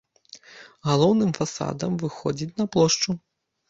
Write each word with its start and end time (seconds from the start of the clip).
Галоўным 0.89 1.31
фасадам 1.41 2.03
выходзіць 2.07 2.53
на 2.61 2.71
плошчу. 2.75 3.09